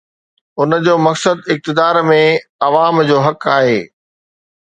[0.61, 2.17] ان جو مقصد اقتدار ۾
[2.67, 3.79] عوام جو حق آهي.